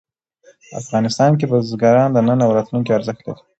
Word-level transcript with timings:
افغانستان 0.79 1.31
کې 1.39 1.45
بزګان 1.51 2.09
د 2.13 2.17
نن 2.27 2.39
او 2.45 2.51
راتلونکي 2.57 2.91
ارزښت 2.93 3.21
لري. 3.25 3.41